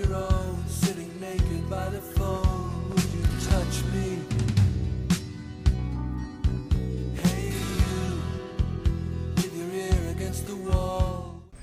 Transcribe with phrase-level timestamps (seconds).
[0.00, 2.70] your own, sitting naked by the phone.
[2.90, 4.08] Would you touch me?
[7.22, 7.90] Hey, you,
[9.36, 11.08] with your ear against the wall.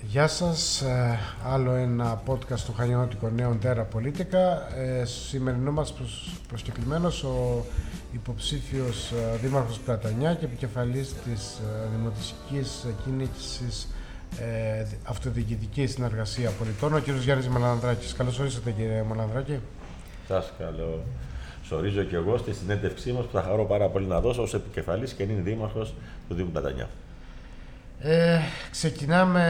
[0.02, 4.76] Γεια σας, ε, άλλο ένα podcast του Χανιώτικο Νέων Τέρα Πολίτικα.
[4.76, 7.66] Ε, σημερινό μας προσ, προσκεκλημένος ο
[8.12, 13.88] υποψήφιος ε, Δήμαρχος Πλατανιά και επικεφαλής της ε, Δημοτικής Κίνησης
[14.39, 17.09] ε, Αυτοδιοικητική Συνεργασία Πολιτών, ο κ.
[17.09, 18.13] Γιάννης Μαλανδράκης.
[18.13, 19.59] Καλώς ορίσατε κύριε Μαλανδράκη.
[20.27, 21.03] Σας καλώ.
[21.63, 25.13] Σορίζω και εγώ στη συνέντευξή μας που θα χαρώ πάρα πολύ να δώσω ως επικεφαλής
[25.13, 25.94] και είναι δήμαρχος
[26.27, 26.90] του Δήμου Πλατανιά.
[28.00, 28.40] Ε,
[28.72, 29.44] ξεκινάμε,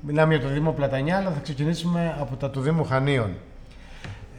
[0.00, 3.30] μιλάμε για το Δήμο Πλατανιά, αλλά θα ξεκινήσουμε από τα του Δήμου Χανίων.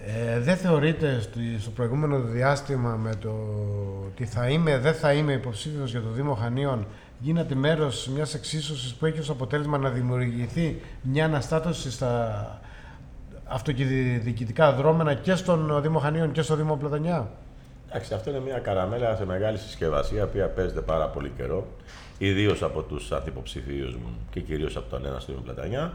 [0.06, 3.30] Ε, δεν θεωρείτε στο, στο προηγούμενο διάστημα με το
[4.06, 6.88] ότι θα είμαι, δεν θα είμαι υποψήφιος για το Δήμο Χανίων
[7.20, 12.62] γίνατε μέρος μιας εξίσωσης που έχει ως αποτέλεσμα να δημιουργηθεί μια αναστάτωση στα
[13.46, 17.30] αυτοδιοικητικά δρόμενα και στον Δήμο Χανίων και στο Δήμο Πλατανιά;
[17.90, 21.68] Εντάξει, αυτό είναι μια καραμέλα σε μεγάλη συσκευασία, η οποία παίζεται πάρα πολύ καιρό,
[22.18, 25.94] ιδίως από τους αντιποψηφίους μου και κυρίως από τον ένα στο Δήμο Πλατανιά.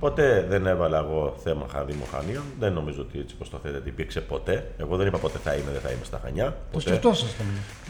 [0.00, 2.42] Ποτέ δεν έβαλα εγώ θέμα Δήμο Χανίων.
[2.58, 4.70] Δεν νομίζω ότι έτσι όπως το θέτετε υπήρξε ποτέ.
[4.78, 6.44] Εγώ δεν είπα ποτέ θα είμαι, δεν θα είμαι στα Χανιά.
[6.44, 6.88] Το Ποτέ.
[6.88, 7.46] σκεφτόσασταν.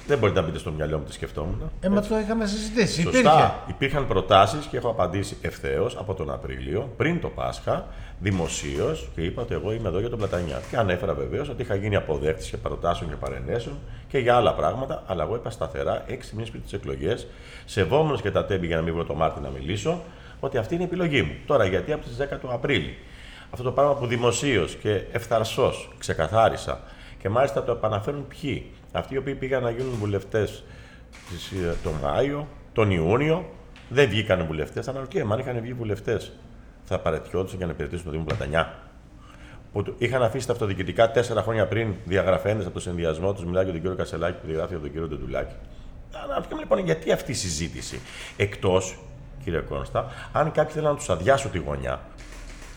[0.07, 1.71] Δεν μπορείτε να μπείτε στο μυαλό μου τι σκεφτόμουν.
[1.81, 3.03] Ε, μα το είχαμε συζητήσει.
[3.03, 3.19] Σωστά.
[3.19, 3.53] Υπήρχε.
[3.67, 7.87] Υπήρχαν προτάσεις και έχω απαντήσει ευθέως από τον Απρίλιο, πριν το Πάσχα,
[8.19, 10.61] δημοσίως και είπα ότι εγώ είμαι εδώ για τον Πλατανιά.
[10.71, 15.03] Και ανέφερα βεβαίως ότι είχα γίνει αποδέκτης και προτάσεων και παρενέσεων και για άλλα πράγματα,
[15.07, 17.27] αλλά εγώ είπα σταθερά έξι μήνες πριν τις εκλογές,
[17.65, 20.01] σεβόμενος και τα τέμπη για να μην βρω το Μάρτι να μιλήσω,
[20.41, 21.33] ότι αυτή είναι η επιλογή μου.
[21.47, 22.97] Τώρα, γιατί από τι 10 του Απρίλη.
[23.51, 26.81] Αυτό το πράγμα που δημοσίω και ευθαρσώ ξεκαθάρισα
[27.19, 28.71] και μάλιστα το επαναφέρουν ποιοι.
[28.93, 30.49] Αυτοί οι οποίοι πήγαν να γίνουν βουλευτέ
[31.83, 33.51] τον Μάιο, τον Ιούνιο,
[33.89, 34.83] δεν βγήκαν βουλευτέ.
[34.89, 36.21] Αναρωτιέμαι, αν είχαν βγει βουλευτέ,
[36.85, 38.79] θα παρετιόντουσαν για να υπηρετήσουν το Δήμο Πλατανιά.
[39.73, 43.47] Που του- είχαν αφήσει τα αυτοδιοικητικά τέσσερα χρόνια πριν διαγραφέντε από το συνδυασμό του.
[43.49, 45.55] Μιλάει για τον κύριο Κασελάκη που διαγράφει από τον κύριο Ντεντουλάκη.
[46.25, 48.01] Αναρωτιέμαι λοιπόν γιατί αυτή η συζήτηση.
[48.37, 48.81] Εκτό,
[49.51, 52.01] κύριε Κόνστα, αν κάποιοι θέλουν να τους αδειάσουν τη γωνιά,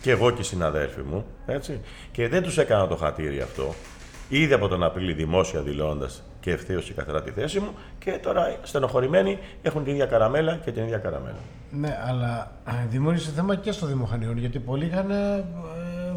[0.00, 1.80] και εγώ και οι συναδέλφοι μου, έτσι,
[2.12, 3.74] και δεν τους έκανα το χατήρι αυτό,
[4.28, 6.08] ήδη από τον Απρίλιο δημόσια δηλώνοντα
[6.40, 7.68] και ευθέως και καθαρά τη θέση μου,
[7.98, 11.38] και τώρα στενοχωρημένοι έχουν την ίδια καραμέλα και την ίδια καραμέλα.
[11.70, 15.44] Ναι, αλλά ε, δημιούργησε θέμα και στο Δήμο Χανίων, γιατί πολλοί είχαν ε,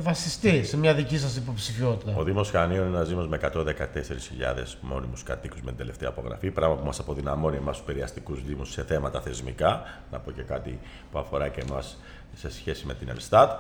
[0.02, 2.14] βασιστεί σε μια δική σας υποψηφιότητα.
[2.16, 6.52] Ο Δήμος Χανίων είναι ένας Δήμος με 114.000 μόνιμους κατοίκους με την τελευταία απογραφή.
[6.52, 9.82] Πράγμα που μας αποδυναμώνει εμάς τους περιαστικούς Δήμους σε θέματα θεσμικά.
[10.12, 10.80] Να πω και κάτι
[11.12, 11.98] που αφορά και εμάς
[12.38, 13.52] σε σχέση με την Ελστάτ.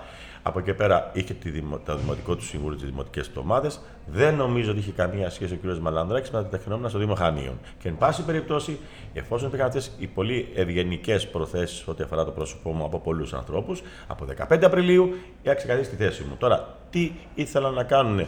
[0.44, 3.80] Από εκεί πέρα είχε τη δημο, το δημοτικό του συμβούλιο, τις δημοτικές του ομάδες.
[4.06, 5.78] Δεν νομίζω ότι είχε καμία σχέση ο κ.
[5.78, 7.60] Μαλανδράκης με τα τεχνόμενα στο Δήμο Χανίων.
[7.80, 8.80] Και εν πάση περιπτώσει,
[9.14, 13.82] εφόσον υπήρχαν αυτές οι πολύ ευγενικές προθέσεις ό,τι αφορά το πρόσωπό μου από πολλούς ανθρώπους,
[14.08, 16.36] από 15 Απριλίου είχα ξεκαθαρίσει τη θέση μου.
[16.38, 18.28] Τώρα, τι ήθελαν να κάνουν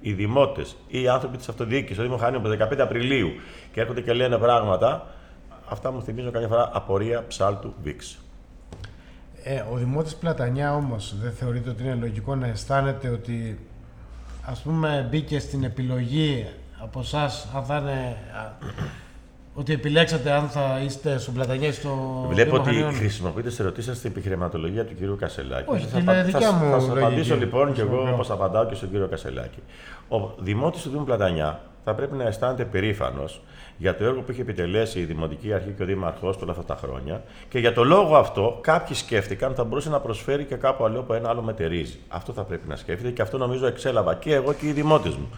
[0.00, 3.30] οι δημότες ή οι άνθρωποι της αυτοδιοίκησης στο Δήμο Χανίων από 15 Απριλίου
[3.72, 5.06] και έρχονται και λένε πράγματα,
[5.68, 8.18] αυτά μου θυμίζουν καμιά φορά απορία ψάλτου Βίξ.
[9.44, 13.58] Ε, ο Δημότης Πλατανιά όμως δεν θεωρείτε ότι είναι λογικό να αισθάνεται ότι
[14.44, 16.46] ας πούμε μπήκε στην επιλογή
[16.82, 18.52] από εσάς αν θα είναι α,
[19.54, 22.94] ότι επιλέξατε αν θα είστε στον Πλατανιά ή στο Βλέπω Δήμο ότι Χανίων.
[22.94, 25.70] χρησιμοποιείτε σε ερωτήσεις στην επιχειρηματολογία του κυρίου Κασελάκη.
[25.70, 27.04] Όχι, θα, την απα- δικιά θα, μου θα σας λογική.
[27.06, 28.14] απαντήσω λοιπόν και εγώ Χρησιμοποιώ.
[28.14, 29.58] όπως απαντάω και στον κύριο Κασελάκη.
[30.08, 33.42] Ο δημότης του Δήμου Πλατανιά θα πρέπει να αισθάνεται περήφανος
[33.76, 36.64] για το έργο που είχε επιτελέσει η Δημοτική Αρχή και ο Δήμαρχό του όλα αυτά
[36.64, 40.54] τα χρόνια και για το λόγο αυτό κάποιοι σκέφτηκαν ότι θα μπορούσε να προσφέρει και
[40.54, 41.98] κάπου αλλού που ένα άλλο μετερίζει.
[42.08, 45.30] Αυτό θα πρέπει να σκέφτεται και αυτό νομίζω εξέλαβα και εγώ και οι δημότες μου.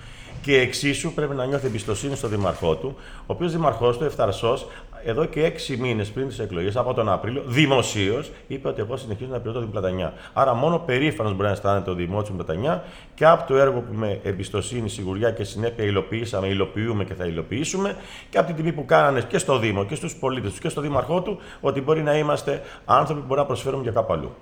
[0.43, 4.59] Και εξίσου πρέπει να νιώθει εμπιστοσύνη στο Δήμαρχό του, ο οποίος Δήμαρχός του ευθαρσώ
[5.04, 9.31] εδώ και έξι μήνες πριν τις εκλογές, από τον Απρίλιο, δημοσίως είπε ότι εγώ συνεχίζω
[9.31, 10.12] να υπηρετώ την Πλατανιά.
[10.32, 13.94] Άρα, μόνο περήφανος μπορεί να αισθάνεται ο δημότη του Πλατανιά και από το έργο που
[13.94, 17.97] με εμπιστοσύνη, σιγουριά και συνέπεια υλοποιήσαμε, υλοποιούμε και θα υλοποιήσουμε
[18.31, 20.81] και από την τιμή που κάνανε και στο Δήμο και στους πολίτες τους και στο
[20.81, 24.34] Δήμαρχό του, ότι μπορεί να είμαστε άνθρωποι που μπορεί να προσφέρουμε για κάπου αλλού.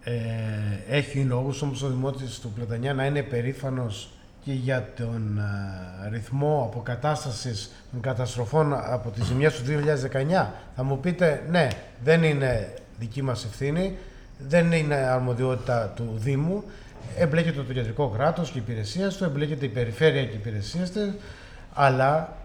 [0.00, 0.14] Ε,
[0.88, 4.08] έχει λόγους όμως ο Δημότης του Πλατανιά να είναι περήφανος
[4.44, 9.62] και για τον α, ρυθμό αποκατάστασης των καταστροφών από τις ζημιές του
[10.42, 10.46] 2019.
[10.76, 11.68] Θα μου πείτε, ναι,
[12.04, 13.96] δεν είναι δική μας ευθύνη,
[14.38, 16.64] δεν είναι αρμοδιότητα του Δήμου,
[17.16, 21.14] εμπλέκεται το κεντρικό κράτος και οι υπηρεσίες του, εμπλέκεται η περιφέρεια και οι υπηρεσίες του,
[21.74, 22.36] αλλά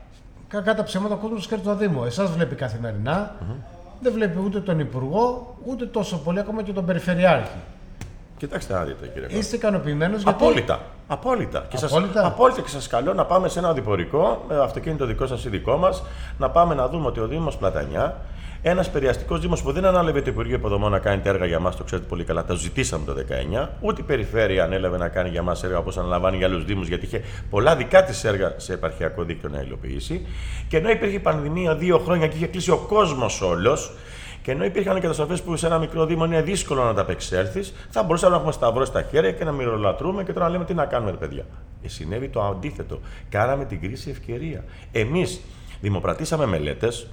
[0.47, 2.03] κακά τα ψέματα ο κόσμος ξέρει το Δήμο.
[2.05, 3.35] Εσάς βλέπει καθημερινά,
[4.01, 7.57] δεν βλέπει ούτε τον Υπουργό, ούτε τόσο πολύ ακόμα και τον Περιφερειάρχη.
[8.37, 9.37] Κοιτάξτε να δείτε, κύριε Κώστα.
[9.37, 10.43] Είστε ικανοποιημένος γιατί.
[10.43, 10.81] Απόλυτα.
[11.11, 11.65] Απόλυτα.
[11.69, 12.25] Και σας, Απόλυτα.
[12.25, 15.77] απόλυτα και σας καλώ να πάμε σε ένα οδηπορικό, με αυτοκίνητο δικό σας ή δικό
[15.77, 16.03] μας,
[16.37, 18.17] να πάμε να δούμε ότι ο Δήμος Πλατανιά,
[18.61, 21.75] ένας περιαστικός Δήμος που δεν ανάλαβε το Υπουργείο Υποδομών να κάνει τα έργα για μας,
[21.75, 25.41] το ξέρετε πολύ καλά, τα ζητήσαμε το 19, ούτε η Περιφέρεια ανέλαβε να κάνει για
[25.41, 29.23] μας έργα όπως αναλαμβάνει για άλλους Δήμους, γιατί είχε πολλά δικά της έργα σε επαρχιακό
[29.23, 30.27] δίκτυο να υλοποιήσει.
[30.67, 33.91] Και ενώ υπήρχε πανδημία δύο χρόνια και είχε κλείσει ο κόσμος όλος,
[34.41, 38.03] και ενώ υπήρχαν καταστροφές που σε ένα μικρό Δήμο είναι δύσκολο να τα απεξέλθει, θα
[38.03, 40.85] μπορούσαμε να έχουμε σταυρό στα χέρια και να μυρολατρούμε και τώρα να λέμε τι να
[40.85, 41.45] κάνουμε, ρε παιδιά.
[41.83, 42.99] Ε, συνέβη το αντίθετο.
[43.29, 44.63] Κάναμε την κρίση ευκαιρία.
[44.91, 45.41] Εμείς
[45.81, 47.07] δημοπρατήσαμε μελέτες,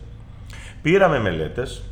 [0.82, 1.82] πήραμε μελέτες,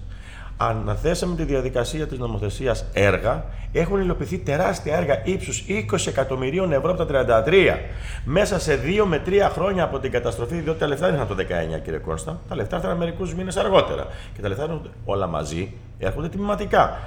[0.56, 7.04] αναθέσαμε τη διαδικασία της νομοθεσίας έργα, έχουν υλοποιηθεί τεράστια έργα ύψους 20 εκατομμυρίων ευρώ από
[7.04, 7.78] τα 33
[8.24, 11.34] μέσα σε 2 με 3 χρόνια από την καταστροφή, διότι τα λεφτά δεν ήταν το
[11.76, 14.06] 19 κύριε Κώστα, τα λεφτά ήρθαν μερικούς μήνες αργότερα.
[14.34, 16.98] Και τα λεφτά έρχονται όλα μαζί έρχονται τιμηματικά.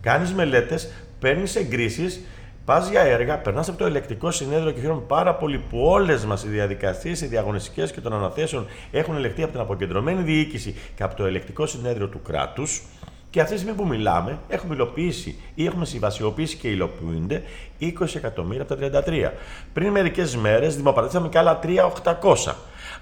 [0.00, 2.20] Κάνεις μελέτες, παίρνεις εγκρίσεις,
[2.64, 6.44] Πας για έργα, περνάς από το ελεκτικό συνέδριο και χαίρομαι πάρα πολύ που όλες μας
[6.44, 11.14] οι διαδικασίες, οι διαγωνιστικές και των αναθέσεων έχουν ελεγχθεί από την αποκεντρωμένη διοίκηση και από
[11.14, 12.82] το ελεκτικό συνέδριο του κράτους.
[13.30, 17.42] Και αυτή τη στιγμή που μιλάμε, έχουμε υλοποιήσει ή έχουμε συμβασιοποιήσει και υλοποιούνται
[17.80, 19.32] 20 εκατομμύρια από τα 33.
[19.72, 22.54] Πριν μερικές μέρες δημοπρατήσαμε και άλλα 3.800.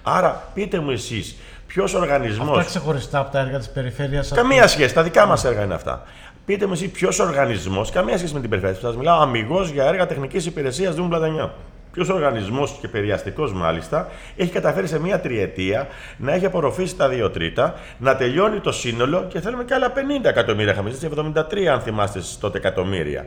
[0.03, 1.35] Άρα, πείτε μου εσείς,
[1.67, 2.51] ποιος οργανισμό.
[2.51, 4.31] Αυτά ξεχωριστά από τα έργα της περιφέρειας.
[4.31, 4.93] Καμία σχέση.
[4.93, 6.03] Τα δικά μας έργα είναι αυτά.
[6.45, 8.79] Πείτε μου εσύ ποιος οργανισμός, καμία σχέση με την περιφέρεια.
[8.79, 11.53] Σας μιλάω αμυγός για έργα τεχνικής υπηρεσίας Δήμου Πλατανιά.
[11.91, 15.87] Ποιος οργανισμός και περιαστικός μάλιστα έχει καταφέρει σε μία τριετία
[16.17, 20.29] να έχει απορροφήσει τα δύο τρίτα, να τελειώνει το σύνολο και θέλουμε και άλλα 50
[20.29, 20.71] εκατομμύρια.
[20.71, 23.25] Είχαμε ζήσει 73, αν θυμάστε εσείς τότε εκατομμύρια.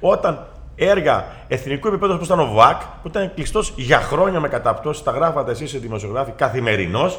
[0.00, 0.46] Όταν
[0.76, 5.10] έργα εθνικού επίπεδου όπως ήταν ο ΒΑΚ, που ήταν κλειστός για χρόνια με καταπτώσεις, τα
[5.10, 7.18] γράφατε εσείς οι δημοσιογράφοι καθημερινώς,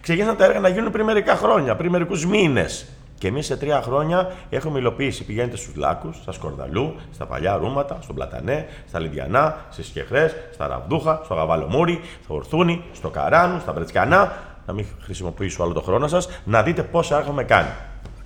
[0.00, 2.86] ξεκίνησαν τα έργα να γίνουν πριν μερικά χρόνια, πριν μερικούς μήνες.
[3.18, 5.24] Και εμείς σε τρία χρόνια έχουμε υλοποιήσει.
[5.24, 10.66] Πηγαίνετε στους Λάκους, στα Σκορδαλού, στα Παλιά Ρούματα, στον Πλατανέ, στα Λιδιανά, στις Σκεχρέ, στα
[10.66, 14.32] Ραβδούχα, στο Γαβαλομούρι, στο Ορθούνι, στο Καράνου, στα Βρετσκανά.
[14.66, 17.68] Να μην χρησιμοποιήσω άλλο το χρόνο σας, να δείτε πόσα έχουμε κάνει.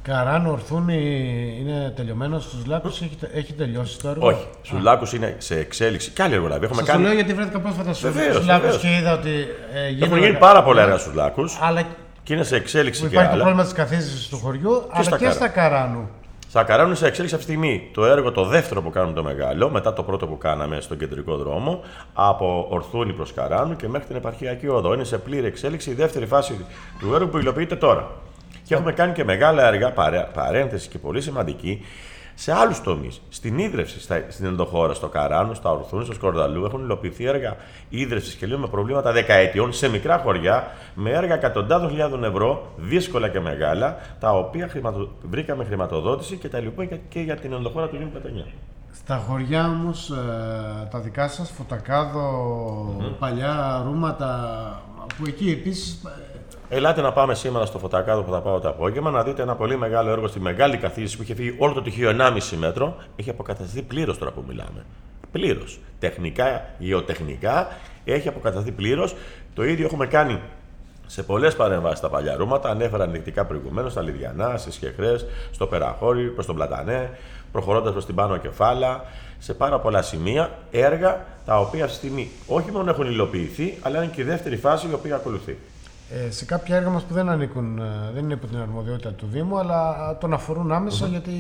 [0.03, 0.97] Καράνου, Ορθούνι
[1.61, 4.27] είναι τελειωμένος στους Λάκους, έχει, τε- έχει τελειώσει το έργο.
[4.27, 4.47] Όχι.
[4.63, 6.11] Στους Λάκους είναι σε εξέλιξη.
[6.11, 6.65] Και άλλη εργολαβία.
[6.69, 7.21] Έχουμε Σας το λέω κάνει.
[7.21, 8.79] γιατί βρέθηκα πρόσφατα στους Βεβαίως, Λάκους βεβαίως.
[8.83, 9.31] και είδα ότι.
[9.75, 11.83] Ε, Έχουν γίνονται- γίνει πάρα πολλά έργα στους Λάκους Αλλά
[12.29, 13.45] και είναι σε εξέλιξη που και υπάρχει το άλλα.
[13.45, 15.35] πρόβλημα της καθίζησης του χωριού, αλλά στα και Καρά.
[15.37, 16.09] στα Καράνου.
[16.49, 19.23] Στα Καράνου είναι σε εξέλιξη αυτή τη στιγμή το έργο, το δεύτερο που κάνουμε το
[19.23, 21.81] μεγάλο, μετά το πρώτο που κάναμε στον κεντρικό δρόμο,
[22.13, 24.95] από Ορθούνη προς Καράνου και μέχρι την επαρχιακή οδό.
[24.95, 26.65] Είναι σε πλήρη εξέλιξη η δεύτερη φάση
[26.99, 28.11] του έργου που υλοποιείται τώρα.
[28.65, 31.85] Και έχουμε κάνει και μεγάλα έργα, παρέ- παρένθεση και πολύ σημαντική,
[32.41, 33.21] σε άλλους τομείς.
[33.29, 37.57] Στην ίδρυυση, στα- στην ενδοχώρα, στο Καράνου, στα Ορθούνη, στο Σκορδαλού έχουν υλοποιηθεί έργα
[37.89, 43.29] ίδρυυσης και λίγο με προβλήματα δεκαετιών σε μικρά χωριά, με έργα εκατοντάδων χιλιάδων ευρώ, δύσκολα
[43.29, 45.09] και μεγάλα, τα οποία χρηματο...
[45.31, 48.45] βρήκαμε χρηματοδότηση και τα υλοποιούμε και- και για την ενδοχώρα του Δήμου Πλατανιά.
[48.93, 50.13] Στα χωριά όμως
[50.91, 52.27] τα δικά σας, Φωτακάδο,
[53.19, 54.83] παλιά ρούματα,
[55.19, 56.03] που εκεί επίσης.
[56.71, 59.77] Ελάτε να πάμε σήμερα στο φωτακάδο που θα πάω το απόγευμα να δείτε ένα πολύ
[59.77, 62.97] μεγάλο έργο στη μεγάλη καθίζηση που είχε φύγει όλο το τυχείο 1,5 μέτρο.
[63.17, 64.85] Έχει αποκατασταθεί πλήρως τώρα που μιλάμε.
[65.33, 65.79] Πλήρως.
[65.99, 67.69] Τεχνικά, γεωτεχνικά
[68.05, 69.15] έχει αποκατασταθεί πλήρως.
[69.55, 70.41] Το ίδιο έχουμε κάνει
[71.07, 72.71] σε πολλές παρεμβάσεις στα παλιά ρούματα.
[72.71, 75.17] Ανέφερα ενδεικτικά προηγουμένως στα Λιδιανά, στι Χεχρέ,
[75.51, 77.19] στο Περαχώρι, προς τον Πλατανέ,
[77.53, 79.05] προχωρώντας προς την Πάνω Κεφάλα.
[79.39, 84.03] Σε πάρα πολλά σημεία έργα τα οποία αυτή τη στιγμή όχι μόνο έχουν υλοποιηθεί, αλλά
[84.03, 85.57] είναι και η δεύτερη φάση η οποία ακολουθεί.
[86.11, 89.27] Ε, σε κάποια έργα μας που δεν ανήκουν, ε, δεν είναι υπό την αρμοδιότητα του
[89.27, 91.31] Δήμου, αλλά ε, τον αφορούν άμεσα γιατί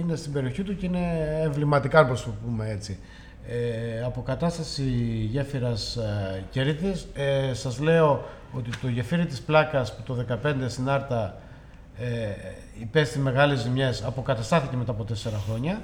[0.00, 2.98] είναι στην περιοχή του και είναι εμβληματικά, όπως το πούμε έτσι.
[3.50, 4.82] Ε, αποκατάσταση
[5.30, 7.06] γέφυρας ε, Κερίτης.
[7.14, 11.38] Ε, σας λέω ότι το γεφύρι της Πλάκας που το 2015 στην Άρτα
[11.98, 12.06] ε,
[12.80, 15.82] υπέστη μεγάλες ζημιές, αποκαταστάθηκε μετά από τέσσερα χρόνια.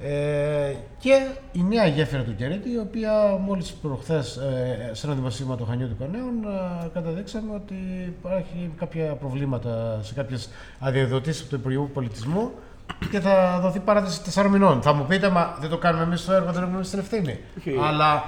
[0.00, 5.56] Ε, και η νέα γέφυρα του Κερίτη, η οποία μόλις προχθές ε, σε ένα δημοσίευμα
[5.56, 6.34] του Χανιού του Κανέων
[6.84, 7.74] ε, καταδείξαμε ότι
[8.06, 12.50] υπάρχει κάποια προβλήματα σε κάποιες αδειοδοτήσεις από το Υπουργείο Πολιτισμού
[13.10, 14.82] και θα δοθεί παράταση τεσσάρων μηνών.
[14.82, 17.38] Θα μου πείτε, μα δεν το κάνουμε εμείς το έργο, δεν έχουμε εμείς την ευθύνη.
[17.58, 17.76] Όχι.
[17.82, 18.24] Αλλά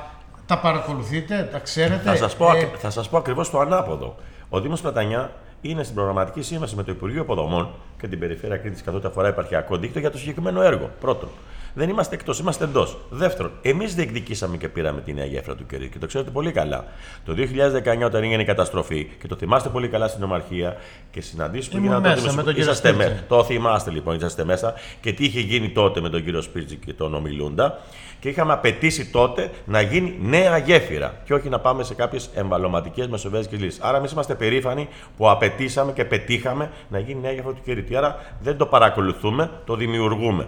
[0.47, 2.03] τα παρακολουθείτε, τα ξέρετε.
[2.05, 4.17] Θα σας πω, ε, ακ- θα σας πω ακριβώς το ανάποδο.
[4.49, 7.69] Ο Δήμος Πλατανιά είναι στην προγραμματική σύμβαση με το Υπουργείο Υποδομών
[8.01, 10.91] και την Περιφέρεια Κρήτης καθότι αφορά επαρχιακό δίκτυο για το συγκεκριμένο έργο.
[11.01, 11.29] Πρώτον.
[11.75, 12.99] Δεν είμαστε εκτός, είμαστε εντός.
[13.11, 16.85] Δεύτερον, εμείς διεκδικήσαμε και πήραμε τη νέα γέφυρα του Κερί και το ξέρετε πολύ καλά.
[17.25, 20.77] Το 2019, όταν έγινε η καταστροφή, και το θυμάστε πολύ καλά στην Ομαρχία
[21.11, 23.15] και συναντήσεις που Ήμουν γίνανε τότε μέσα με με τον κύριο είσαστε Σπίρτζη.
[23.15, 26.77] με- Το θυμάστε λοιπόν, είσαστε μέσα και τι είχε γίνει τότε με τον κύριο Σπίρτζη
[26.77, 27.79] και τον Ομιλούντα.
[28.21, 33.09] Και είχαμε απαιτήσει τότε να γίνει νέα γέφυρα και όχι να πάμε σε κάποιες εμβαλωματικές
[33.09, 33.81] μεσοβέζικε λύσεις.
[33.81, 37.97] Άρα, εμείς είμαστε περήφανοι που απαιτήσαμε και πετύχαμε να γίνει νέα γέφυρα του Κερίτη.
[37.97, 40.47] Άρα, δεν το παρακολουθούμε, το δημιουργούμε.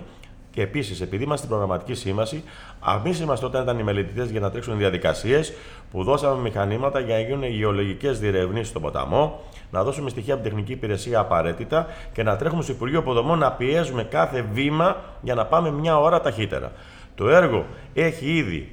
[0.52, 2.42] Και επίσης, επειδή είμαστε στην προγραμματική σύμβαση,
[3.04, 5.52] εμεί είμαστε όταν ήταν οι μελετητές για να τρέξουν διαδικασίες
[5.90, 9.40] που δώσαμε μηχανήματα για να γίνουν γεωλογικές διερευνήσεις στον ποταμό,
[9.70, 13.52] να δώσουμε στοιχεία από την τεχνική υπηρεσία απαραίτητα και να τρέχουμε στο Υπουργείο Υποδομών να
[13.52, 16.72] πιέζουμε κάθε βήμα για να πάμε μια ώρα ταχύτερα.
[17.14, 18.72] Το έργο έχει ήδη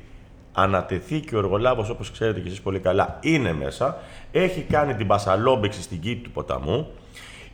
[0.54, 3.98] ανατεθεί και ο εργολάβος, όπως ξέρετε και εσείς πολύ καλά, είναι μέσα.
[4.32, 6.88] Έχει κάνει την πασαλόμπηξη στην κήτη του ποταμού.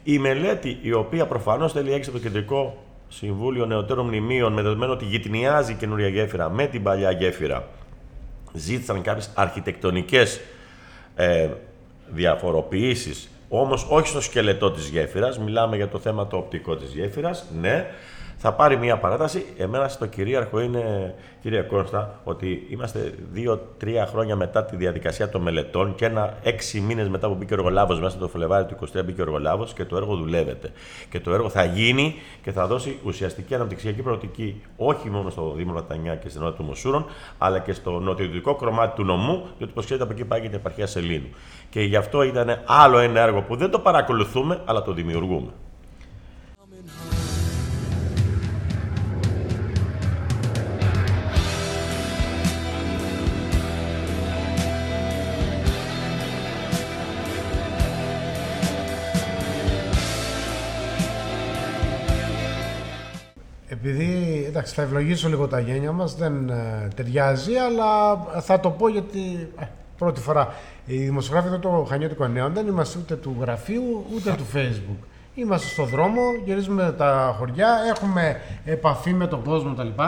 [0.03, 2.77] Η μελέτη, η οποία προφανώς θέλει έξω από το Κεντρικό
[3.17, 7.67] Συμβούλιο Νεωτέρων Μνημείων, με δεδομένο ότι γυτνιάζει η καινούρια γέφυρα με την παλιά γέφυρα,
[8.53, 10.41] ζήτησαν κάποιες αρχιτεκτονικές
[11.15, 11.50] ε,
[12.07, 17.45] διαφοροποιήσεις, όμως όχι στο σκελετό της γέφυρας, μιλάμε για το θέμα το οπτικό της γέφυρας,
[17.60, 17.86] ναι,
[18.38, 19.46] θα πάρει μια παράταση.
[19.58, 25.96] Εμένα στο κυρίαρχο είναι, κύριε Κώστα, ότι είμαστε δύο-τρία χρόνια μετά τη διαδικασία των μελετών
[25.96, 29.22] και ένα έξι μήνες μετά που μπήκε ο εργολάβος μέσα το Φλεβάρι του 23 μπήκε
[29.22, 30.72] ο εργολάβος και το έργο δουλεύεται.
[31.10, 35.74] Και το έργο θα γίνει και θα δώσει ουσιαστική αναπτυξιακή προοπτική όχι μόνο στο Δήμο
[35.74, 37.06] Λατανιά και στην νότια του Μοσούρων,
[37.38, 40.58] αλλά και στο νοτιοδυτικό κομμάτι του νομού, διότι όπως ξέρετε από εκεί πάει και την
[40.58, 41.30] επαρχία Σελήνου.
[41.70, 45.51] Και γι' αυτό ήταν άλλο ένα έργο που δεν το παρακολουθούμε, αλλά το δημιουργούμε.
[63.88, 68.88] Επειδή, εντάξει, θα ευλογήσω λίγο τα γένια μας, δεν ε, ταιριάζει, αλλά θα το πω
[68.88, 69.65] γιατί ε,
[69.98, 70.54] πρώτη φορά.
[70.86, 75.06] Οι δημοσιογράφοι εδώ το Χανιώτικο Νέο δεν είμαστε ούτε του γραφείου ούτε του facebook.
[75.36, 80.01] Είμαστε στο δρόμο, γυρίζουμε τα χωριά, έχουμε επαφή με τον κόσμο κτλ.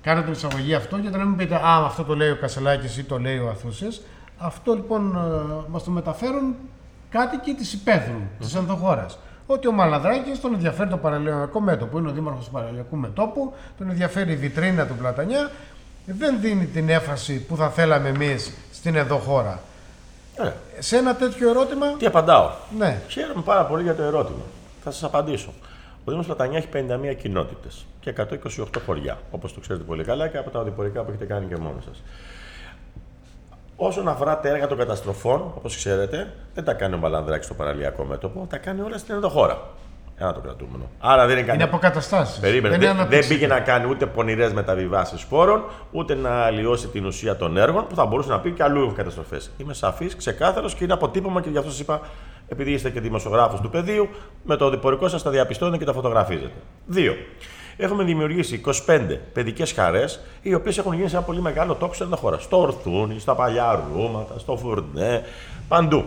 [0.00, 3.04] Κάνετε την εισαγωγή αυτό γιατί να μην πείτε Α, αυτό το λέει ο Κασελάκης ή
[3.04, 4.02] το λέει ο Αθούσης.
[4.38, 6.54] Αυτό λοιπόν ε, μας το μεταφέρουν
[7.10, 9.18] κάτοικοι της υπαίθρου, της ενδοχώρας
[9.52, 11.98] ότι ο Μαλαδράκη τον ενδιαφέρει το παραλιακό μέτωπο.
[11.98, 15.50] Είναι ο δήμαρχος του παραλιακού μετώπου, τον ενδιαφέρει η βιτρίνα του Πλατανιά.
[16.06, 19.60] Δεν δίνει την έφαση που θα θέλαμε εμείς στην εδώ χώρα.
[20.36, 21.86] Ε, Σε ένα τέτοιο ερώτημα.
[21.98, 24.42] τι απαντάω; Ναι, Χαίρομαι πάρα πολύ για το ερώτημα.
[24.84, 25.52] Θα σας απαντήσω.
[26.04, 30.36] Ο Δήμος Πλατανιά έχει 51 κοινότητες και 128 χωριά, όπως το ξέρετε πολύ καλά και
[30.38, 32.02] από τα οδηπορικά που έχετε κάνει και μόνοι σας.
[33.82, 38.04] Όσον αφορά τα έργα των καταστροφών, όπως ξέρετε, δεν τα κάνει ο Μπαλανδράκη στο παραλιακό
[38.04, 39.60] μέτωπο, τα κάνει όλα στην ενδοχώρα.
[40.18, 40.84] Ένα το κρατούμενο.
[40.98, 41.64] Άρα δεν είναι είναι κανένα.
[41.64, 42.38] αποκαταστάσεις.
[42.38, 42.74] Περίμενε.
[42.74, 43.34] είναι Δεν, δεν αναπτυξιακό.
[43.34, 47.94] πήγε να κάνει ούτε πονηρές μεταβιβάσεις σπόρων, ούτε να αλλοιώσει την ουσία των έργων που
[47.94, 49.50] θα μπορούσε να πει και αλλού καταστροφές.
[49.56, 52.00] Είμαι σαφής, ξεκάθαρος και είναι αποτύπωμα και γι' αυτό σας είπα,
[52.48, 54.08] επειδή είστε και δημοσιογράφος του πεδίου,
[54.44, 56.52] με το διπορικό σας τα διαπιστώνετε και τα φωτογραφίζετε.
[56.86, 57.14] Δύο.
[57.76, 62.16] Έχουμε δημιουργήσει 25 παιδικές χαρές, οι οποίες έχουν γίνει σε ένα πολύ μεγάλο τόπο στην
[62.16, 62.38] χώρα.
[62.38, 65.24] Στο Ορθούνι, στα παλιά Ρούματα, στο Φουρνέ,
[65.68, 66.04] παντού.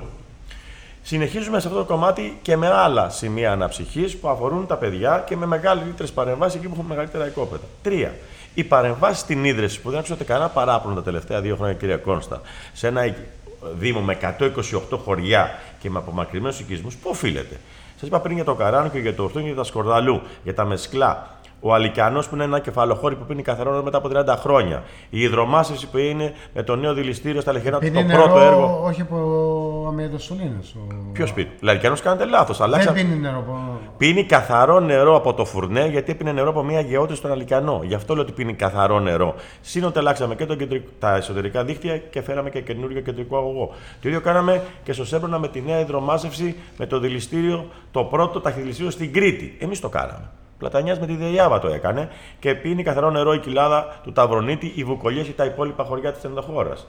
[1.01, 5.35] Συνεχίζουμε σε αυτό το κομμάτι και με άλλα σημεία αναψυχής που αφορούν τα παιδιά και
[5.35, 7.63] με μεγαλύτερες παρεμβάσεις εκεί που έχουν μεγαλύτερα οικόπεδα.
[7.81, 8.15] Τρία.
[8.53, 12.41] Οι παρεμβάσεις στην ίδρυση που δεν άκουσα κανένα παράπονο τα τελευταία δύο χρόνια, κυρία Κόνστα,
[12.73, 13.01] σε ένα
[13.71, 17.59] Δήμο με 128 χωριά και με απομακρυσμένους οικισμούς, πού οφείλεται;
[17.99, 20.53] Σας είπα πριν για το Καράνο και για το Ορθούνι και για τα Σκορδαλού, για
[20.53, 21.37] τα Μεσκλά.
[21.65, 24.83] Ο Αλικιανός που είναι ένα κεφαλοχώρι που πίνει καθαρό νερό μετά από 30 χρόνια.
[25.09, 28.39] Η υδρομάσευση που είναι με το νέο δηληστήριο στα Λεχερά του, Πίνει το νερό, πρώτο
[28.39, 28.81] έργο.
[28.85, 29.17] όχι από
[29.87, 30.75] αμυδοσολίνες.
[30.75, 31.11] Ο...
[31.11, 32.57] Ποιος πίνει; Λαϊκιανό κάνετε λάθος.
[32.57, 32.91] Δεν Αλλάξα...
[32.91, 33.79] πίνει νερό από.
[33.97, 37.81] Πίνει καθαρό νερό από το φουρνέ γιατί έπινε νερό από μια γεώτη στον Αλικιανό.
[37.83, 39.35] Γι' αυτό λέω ότι πίνει καθαρό νερό.
[39.61, 43.69] Σύνοτε αλλάξαμε και το κεντρικό, τα εσωτερικά δίκτυα και φέραμε και καινούριο κεντρικό αγωγό.
[44.01, 48.39] Το ίδιο κάναμε και στο Σέμπρονα με τη νέα υδρομάσευση με το δηληστήριο, το πρώτο
[48.39, 49.57] ταχυδηληστήριο στην Κρήτη.
[49.59, 50.29] Εμείς το κάναμε.
[50.63, 54.83] Πλατανιάς με τη Διαβά το έκανε και πίνει καθαρό νερό η κοιλάδα του Ταυρονίτη, οι
[54.83, 56.87] Βουκολιές ή τα υπόλοιπα χωριά της ενδοχώρας.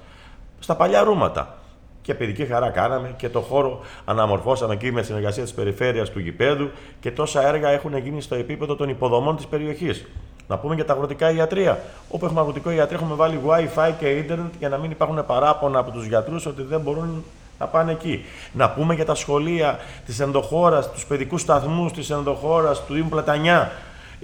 [0.59, 1.55] Στα παλιά ρούματα
[2.03, 6.71] και παιδική χαρά κάναμε και το χώρο αναμορφώσαμε εκεί με συνεργασία της περιφέρειας του γηπέδου
[7.01, 10.07] και τόσα έργα έχουν γίνει στο επίπεδο των υποδομών της περιοχής.
[10.49, 11.79] Να πούμε για τα αγροτικά ιατρία.
[12.09, 15.91] Όπου έχουμε αγροτικό ιατρείο, έχουμε βάλει WiFi και ίντερνετ για να μην υπάρχουν παράπονα από
[15.91, 17.25] τους γιατρούς ότι δεν μπορούν
[17.65, 18.25] να πάνε εκεί.
[18.53, 23.73] Να πούμε για τα σχολεία της ενδοχώρας, τους παιδικούς σταθμούς της ενδοχώρας, του Δήμου Πλατανιά,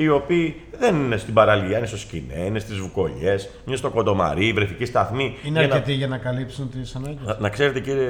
[0.02, 4.46] οι οποίοι δεν είναι στην παραλία, είναι στο σκηνές, είναι στις βουκολιές, είναι στο κοντομαρί,
[4.46, 5.36] η βρεφική σταθμή.
[5.44, 7.18] Είναι για να- αρκετοί για να καλύψουν τις ανάγκες.
[7.26, 8.08] να, να ξέρετε κύριε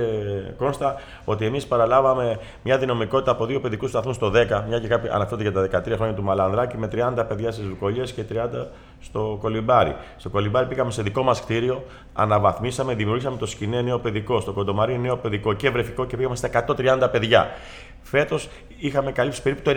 [0.57, 0.95] Κόνστα
[1.25, 5.43] ότι εμείς παραλάβαμε μια δυναμικότητα από δύο παιδικούς σταθμούς στο 10, μια και κάποιοι αναφέρονται
[5.43, 8.67] για τα 13 χρόνια του Μαλανδράκη, με 30 παιδιά στις Βουκολιές και 30
[9.01, 9.95] στο Κολυμπάρι.
[10.17, 14.99] Στο Κολυμπάρι πήγαμε σε δικό μας κτίριο, αναβαθμίσαμε, δημιουργήσαμε το σκηνέ νέο παιδικό, στο Κοντομαρί
[14.99, 17.49] νέο παιδικό και βρεφικό και πήγαμε στα 130 παιδιά.
[18.03, 19.71] Φέτος είχαμε καλύψει περίπου το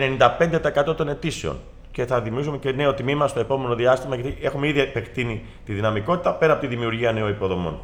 [0.90, 1.56] 95% των αιτήσεων.
[1.94, 6.32] Και θα δημιουργήσουμε και νέο τμήμα στο επόμενο διάστημα, γιατί έχουμε ήδη επεκτείνει τη δυναμικότητα
[6.32, 7.78] πέρα από τη δημιουργία νέων υποδομών.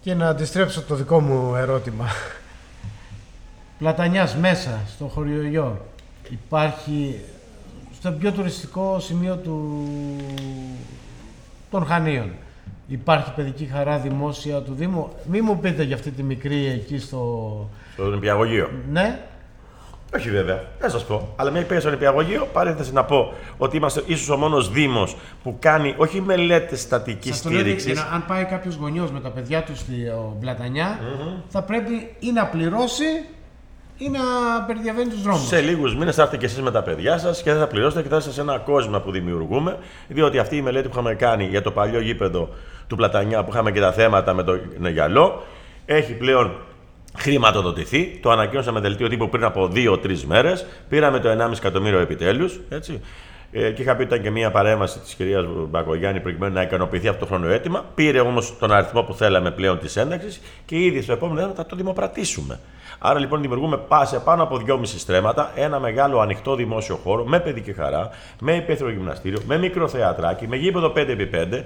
[0.00, 2.06] Και να αντιστρέψω το δικό μου ερώτημα.
[3.78, 5.80] Πλατανιάς μέσα στο χωριογιό
[6.30, 7.20] υπάρχει
[7.92, 9.86] στο πιο τουριστικό σημείο του...
[11.70, 12.30] των Χανίων.
[12.88, 15.08] Υπάρχει παιδική χαρά δημόσια του Δήμου.
[15.26, 17.68] Μη μου πείτε για αυτή τη μικρή εκεί στο...
[17.92, 18.70] Στο νηπιαγωγείο.
[18.90, 19.20] Ναι,
[20.14, 21.32] Όχι βέβαια, δεν σας πω.
[21.36, 25.56] Αλλά μια υπέρ στο νηπιαγωγείο, παρένθεση να πω ότι είμαστε ίσως ο μόνος Δήμος που
[25.58, 27.90] κάνει όχι μελέτες στατικής Σας το λέω στήριξης.
[27.90, 31.00] ειλικρινά, αν πάει κάποιος γονιός με τα παιδιά του στη ο, πλατανια
[31.48, 33.04] θα πρέπει ή να πληρώσει
[33.98, 34.20] ή να
[34.66, 35.46] περιδιαβαίνει τους δρόμους.
[35.46, 38.02] Σε λίγους μήνες θα έρθετε και εσείς με τα παιδιά σας και δεν θα πληρώσετε
[38.02, 39.78] και θα είστε σε ένα κόσμο που δημιουργούμε.
[40.08, 42.48] Διότι αυτή η μελέτη που είχαμε κάνει για το παλιό γήπεδο
[42.86, 45.42] του Πλατανιά που είχαμε και τα θέματα με το γυαλό
[45.86, 46.52] έχει πλέον
[47.18, 48.18] χρηματοδοτηθεί.
[48.22, 50.66] Το ανακοίνωσαμε δελτίο τύπου πριν από 2-3 μέρες.
[50.88, 52.60] Πήραμε το 1,5 εκατομμύριο επιτέλους.
[52.68, 53.00] Έτσι.
[53.52, 57.08] Ε, και είχα πει ότι ήταν και μια παρέμβαση της κυρίας Μπακογιάννη προκειμένου να ικανοποιηθεί
[57.08, 57.84] αυτό το χρονοέτοιμα.
[57.94, 61.66] Πήρε όμως τον αριθμό που θέλαμε πλέον της ένταξη και ήδη στο επόμενο έτος θα
[61.66, 62.60] το δημοπρατήσουμε.
[62.98, 67.40] Άρα λοιπόν δημιουργούμε πά- σε πάνω από 2,5 στρέμματα ένα μεγάλο ανοιχτό δημόσιο χώρο με
[67.40, 71.62] παιδική χαρά, με υπαίθριο γυμναστήριο, με μικρό θεατράκι, με γήπεδο 5x5,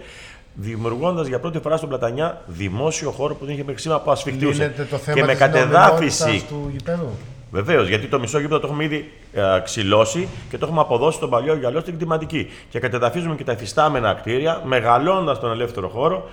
[0.55, 4.63] δημιουργώντας για πρώτη φορά στον Πλατανιά δημόσιο χώρο που δεν είχε μέχρι σήμερα που ασφιχτούσε.
[4.63, 7.11] Λύνεται το θέμα Και με της κατεδάφιση νομιμότητας του γηπέδου.
[7.51, 11.31] Βεβαίως, γιατί το μισό γήπεδο το έχουμε ήδη ε, ξυλώσει και το έχουμε αποδώσει στον
[11.31, 12.51] παλιό γυαλό στην κτηματική.
[12.69, 16.29] Και κατεδαφίζουμε και τα εφιστάμενα κτίρια, μεγαλώντα τον ελεύθερο χώρο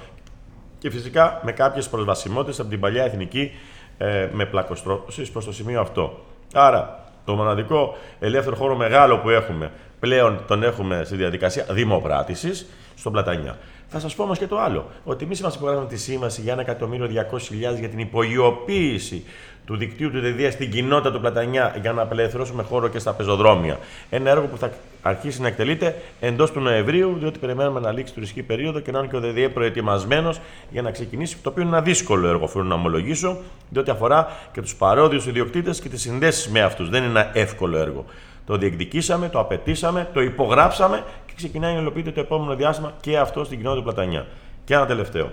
[0.80, 3.52] και φυσικά με κάποιες προσβασιμότητες από την παλιά εθνική
[3.98, 6.20] ε, με πλακοστρώσεις προς το σημείο αυτό.
[6.54, 13.12] Άρα, το μοναδικό ελεύθερο χώρο μεγάλο που έχουμε πλέον τον έχουμε στη διαδικασία δημοπράτησης στον
[13.12, 13.58] Πλατανιά.
[13.94, 14.90] Θα σας πω όμως και το άλλο.
[15.04, 19.24] Ότι εμείς είμαστε υπογράψαμε τη σύμβαση για 1.200.000 για την υπογειοποίηση
[19.66, 23.80] του δικτύου του ΔΕΔΙΑ στην κοινότητα του Πλατανιά για να απελευθερώσουμε χώρο και στα πεζοδρόμια.
[24.10, 24.72] Ένα έργο που θα
[25.02, 29.00] αρχίσει να εκτελείται εντός του Νοεμβρίου, διότι περιμένουμε να λήξει η τουριστική περίοδο και να
[29.00, 31.38] είναι και ο ΔΕΔΙΑ προετοιμασμένος για να ξεκινήσει.
[31.42, 33.38] Το οποίο είναι ένα δύσκολο έργο, θέλω να ομολογήσω,
[33.70, 36.90] διότι αφορά και τους παρόδιου ιδιοκτήτες και τις συνδέσεις με αυτούς.
[36.90, 38.06] Δεν είναι ένα εύκολο έργο.
[38.46, 43.44] Το διεκδικήσαμε, το απαιτήσαμε, το υπογράψαμε και ξεκινάει να υλοποιείται το επόμενο διάστημα και αυτό
[43.44, 44.26] στην κοινότητα του Πλατανιά.
[44.64, 45.30] Και ένα τελευταίο.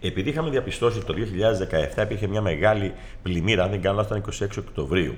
[0.00, 1.14] Επειδή είχαμε διαπιστώσει ότι το
[1.98, 5.14] 2017 υπήρχε μια μεγάλη πλημμύρα, αν δεν κάνω λάθος, ήταν 26 Οκτωβρίου,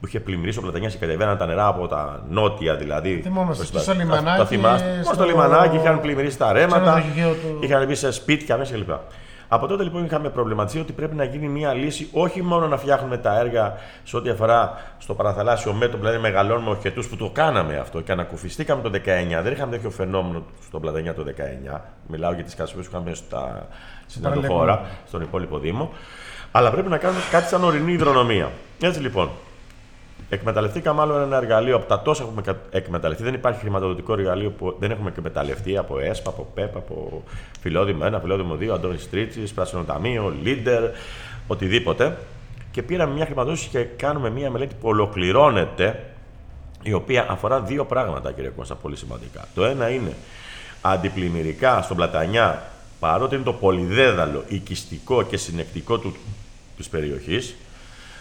[0.00, 3.20] που είχε πλημμυρίσει ο Πλατανιάς και κατεβαίναν τα νερά από τα νότια δηλαδή.
[3.22, 6.52] Θυμόμαστε, προς και τα- στο τα- λιμανάκι, Τα θυμάστε; στο- Στο λιμανάκι είχαν πλημμυρίσει τα
[6.52, 8.90] ρέματα, ξενοδοχείο του- είχαν μπει σε σπίτια μέσα κλπ.
[9.54, 13.18] Από τότε λοιπόν είχαμε προβληματιστεί ότι πρέπει να γίνει μια λύση όχι μόνο να φτιάχνουμε
[13.18, 18.00] τα έργα σε ό,τι αφορά στο παραθαλάσσιο μέτωπο, δηλαδή μεγαλώνουμε οχετούς που το κάναμε αυτό
[18.00, 18.98] και ανακουφιστήκαμε το 19.
[19.42, 21.24] Δεν είχαμε τέτοιο φαινόμενο στον Πλατανιά το
[21.72, 21.80] 19.
[22.06, 23.66] Μιλάω για τις καταστροφέ που είχαμε στα,
[24.06, 24.54] στην παραλιακό.
[24.54, 25.92] Αντοχώρα, στον υπόλοιπο Δήμο.
[26.52, 28.50] Αλλά πρέπει να κάνουμε κάτι σαν ορεινή υδρονομία.
[28.80, 29.30] Έτσι λοιπόν,
[30.34, 33.22] Εκμεταλλευτήκαμε άλλο ένα εργαλείο από τα τόσα έχουμε κα- εκμεταλλευτεί.
[33.22, 37.22] Δεν υπάρχει χρηματοδοτικό εργαλείο που δεν έχουμε εκμεταλλευτεί από ΕΣΠΑ, από ΠΕΠ, από
[37.60, 40.88] Φιλόδημο 1, Φιλόδημο 2, Αντώνης Τρίτσης, Πράσινο Ταμείο, Leader,
[41.46, 42.16] οτιδήποτε.
[42.70, 46.04] Και πήραμε μια χρηματοδότηση και κάνουμε μια μελέτη που ολοκληρώνεται,
[46.82, 49.44] η οποία αφορά δύο πράγματα, κύριε Κώστα, πολύ σημαντικά.
[49.54, 50.12] Το ένα είναι
[50.80, 52.62] αντιπλημμυρικά στον Πλατανιά,
[53.00, 56.16] παρότι είναι το πολυδέδαλο, οικιστικό και συνεκτικό του,
[56.76, 57.54] της περιοχής,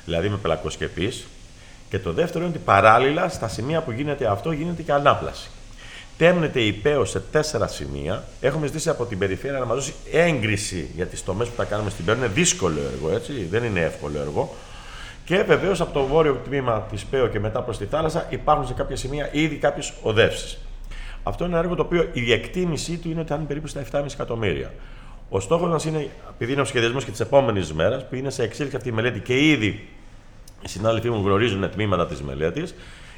[0.06, 1.28] δηλαδή με πελακοσκεπής.
[1.92, 5.50] Και το δεύτερο είναι ότι παράλληλα στα σημεία που γίνεται αυτό γίνεται και ανάπλαση.
[6.18, 8.24] Τέμνεται η ΠΕΟ σε τέσσερα σημεία.
[8.42, 11.90] Έχουμε ζητήσει από την περιφέρεια να μας δώσει έγκριση για τις τομές που θα κάνουμε
[11.90, 12.16] στην ΠΕΟ.
[12.16, 13.48] Είναι δύσκολο έργο, έτσι.
[13.50, 14.56] Δεν είναι εύκολο έργο.
[15.26, 18.74] Και βεβαίως από το βόρειο τμήμα της ΠΕΟ και μετά προς τη θάλασσα υπάρχουν σε
[18.74, 20.58] κάποια σημεία ήδη κάποιες οδεύσεις.
[21.24, 23.84] Αυτό είναι ένα έργο το οποίο η εκτίμησή του είναι ότι θα είναι περίπου στα
[23.92, 24.74] 7,5 εκατομμύρια.
[25.30, 28.44] Ο στόχος μας είναι, επειδή είναι ο σχεδιασμός και τη επόμενη μέρα, που είναι σε
[28.44, 29.88] εξέλιξη αυτή η μελέτη και ήδη
[30.62, 32.76] οι συνάδελφοί μου γνωρίζουν τμήματα της μελέτης,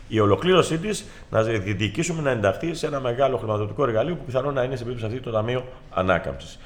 [0.07, 4.63] η ολοκλήρωσή της να διεκδικήσουμε να ενταχθεί σε ένα μεγάλο χρηματοδοτικό εργαλείο που πιθανόν να
[4.63, 6.59] είναι σε περίπτωση αυτή το Ταμείο Ανάκαμψης.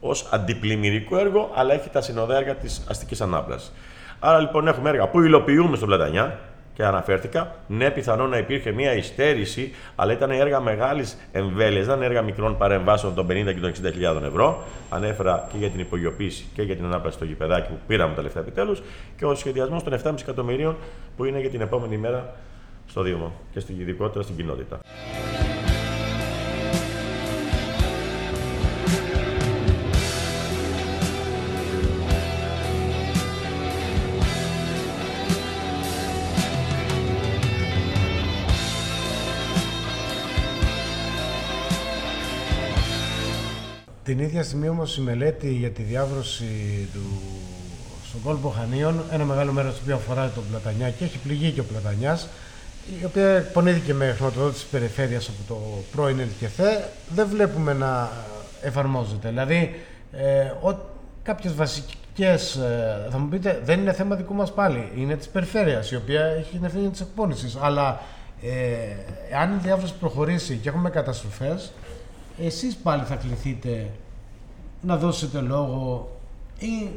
[0.00, 3.72] Ω αντιπλημμυρικό έργο, αλλά έχει τα συνοδέργα της αστικής ανάπλασης.
[4.20, 6.38] Άρα λοιπόν έχουμε έργα που υλοποιούμε στον Πλατανιά
[6.74, 7.56] και αναφέρθηκα.
[7.66, 12.56] Ναι, πιθανόν να υπήρχε μια υστέρηση, αλλά ήταν έργα μεγάλης εμβέλειας, δεν ήταν έργα μικρών
[12.56, 13.72] παρεμβάσεων των 50 και των
[14.16, 14.62] 60.000 ευρώ.
[14.90, 18.40] Ανέφερα και για την υπογειοποίηση και για την ανάπλαση στο γηπεδάκι που πήραμε τα λεφτά
[18.40, 18.82] επιτέλους
[19.16, 20.76] και ο σχεδιασμός των 7,5 εκατομμυρίων
[21.16, 22.34] που είναι για την επόμενη μέρα
[22.86, 24.80] στο Δήμο και στην ειδικότερα στην κοινότητα.
[44.20, 47.00] Ίδια στιγμή όμως η μελέτη για τη διάβρωση του
[48.08, 51.60] στον κόλπο Χανίων, ένα μεγάλο μέρος του οποίο αφορά τον Πλατανιά και έχει πληγεί και
[51.60, 52.28] ο Πλατανιάς,
[53.00, 55.60] η οποία εκπονήθηκε με χρηματοδότηση της περιφέρειας από το
[55.92, 58.10] πρώην ΕΛΚΕΘΕ, δεν βλέπουμε να
[58.62, 59.28] εφαρμόζεται.
[59.28, 59.74] Δηλαδή,
[60.12, 60.78] ε, ο,
[61.22, 65.90] κάποιες βασικές, ε, θα μου πείτε, δεν είναι θέμα δικού μας πάλι, είναι της περιφέρειας,
[65.90, 68.00] η οποία έχει την ευθύνη της εκπόνησης, αλλά
[68.42, 71.72] Ε, αν η διάβρωση προχωρήσει και έχουμε καταστροφές,
[72.38, 73.90] εσείς πάλι θα κληθείτε
[74.80, 76.10] να δώσετε λόγο
[76.58, 76.88] ή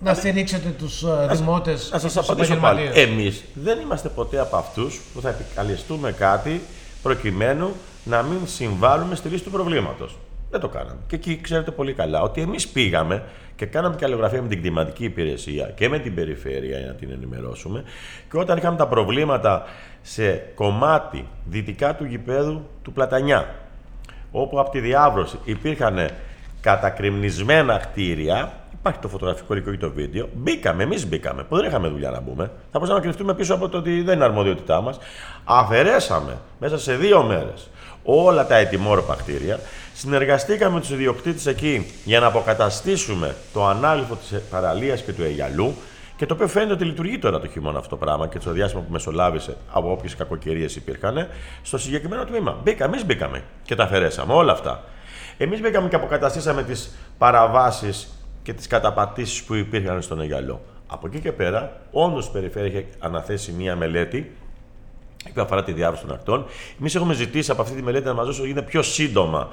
[0.00, 2.80] να στηρίξετε τους ε, δημότες Να και σα τους απαντήσω πάλι.
[2.82, 3.12] επαγγελματίες.
[3.12, 6.60] Εμείς δεν είμαστε ποτέ από αυτούς που θα επικαλεστούμε κάτι
[7.02, 7.70] προκειμένου
[8.04, 10.16] να μην συμβάλλουμε στη λύση του προβλήματος.
[10.50, 10.96] Δεν το κάναμε.
[11.06, 13.22] Και εκεί ξέρετε πολύ καλά ότι εμείς πήγαμε
[13.56, 17.10] και κάναμε και αλληλογραφία με την κτηματική υπηρεσία και με την περιφέρεια για να την
[17.10, 17.84] ενημερώσουμε.
[18.30, 19.62] Και όταν είχαμε τα προβλήματα
[20.02, 23.54] σε κομμάτι δυτικά του γηπέδου του Πλατανιά,
[24.30, 26.10] όπου από τη διάβρωση υπήρχαν
[26.64, 28.52] κατακριμνισμένα κτίρια.
[28.72, 30.28] Υπάρχει το φωτογραφικό υλικό και το βίντεο.
[30.34, 32.44] Μπήκαμε, εμείς μπήκαμε, που δεν είχαμε δουλειά να μπούμε.
[32.44, 34.98] Θα μπορούσαμε να κρυφτούμε πίσω από το ότι δεν είναι αρμοδιότητά μας.
[35.44, 37.70] Αφαιρέσαμε μέσα σε δύο μέρες
[38.02, 39.60] όλα τα ετοιμόρροπα κτίρια.
[39.94, 45.74] Συνεργαστήκαμε με τους ιδιοκτήτες εκεί για να αποκαταστήσουμε το ανάλυφο της παραλίας και του Αιγιαλού.
[46.16, 48.82] Και το οποίο φαίνεται ότι λειτουργεί τώρα το χειμώνα αυτό το πράγμα και το διάστημα
[48.82, 51.28] που μεσολάβησε από όποιες κακοκαιρίες υπήρχαν
[51.62, 52.56] στο συγκεκριμένο τμήμα.
[52.62, 54.82] Μπήκαμε, εμείς μπήκαμε και τα αφαιρέσαμε όλα αυτά.
[55.38, 58.08] Εμείς μπήκαμε και αποκαταστήσαμε τις παραβάσεις
[58.42, 60.60] και τις καταπατήσεις που υπήρχαν στον Αιγιαλό.
[60.86, 64.36] Από εκεί και πέρα, όντως η Περιφέρεια είχε αναθέσει μία μελέτη
[65.34, 66.46] που αφορά τη διάβρωση των ακτών.
[66.80, 69.48] Εμείς έχουμε ζητήσει από αυτή τη μελέτη να μας δώσει όσο γίνεται πιο σύντομα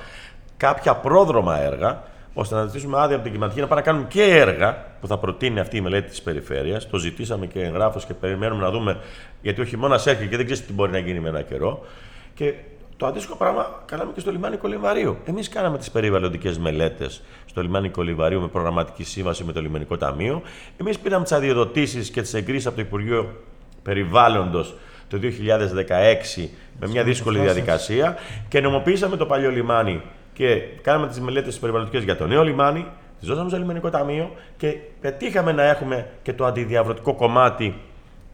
[0.57, 4.23] κάποια πρόδρομα έργα, ώστε να ζητήσουμε άδεια από την κλιματική να πάμε να κάνουμε και
[4.23, 6.89] έργα που θα προτείνει αυτή η μελέτη της περιφέρειας.
[6.89, 8.97] Το ζητήσαμε και εγγράφο και περιμένουμε να δούμε,
[9.41, 11.85] γιατί ο χειμώνας έρχεται και δεν ξέρεις τι μπορεί να γίνει με ένα καιρό.
[12.33, 12.53] Και
[13.01, 15.17] το αντίστοιχο πράγμα κάναμε και στο λιμάνι Κολυμβαρίου.
[15.25, 20.41] Εμείς κάναμε τις περιβαλλοντικές μελέτες στο λιμάνι Κολυμβαρίου με προγραμματική σύμβαση με το Λιμενικό Ταμείο.
[20.77, 23.35] Εμείς πήραμε τις αδειοδοτήσεις και τις εγκρίσεις από το Υπουργείο
[23.83, 24.75] Περιβάλλοντος
[25.07, 25.19] το
[26.37, 26.47] 2016
[26.79, 30.01] με μια δύσκολη διαδικασία και νομοποιήσαμε το παλιό λιμάνι
[30.33, 32.87] και κάναμε τις μελέτες περιβαλλοντικές για το νέο λιμάνι,
[33.19, 37.81] τις δώσαμε στο Λιμενικό Ταμείο και πετύχαμε να έχουμε και το αντιδιαβρωτικό κομμάτι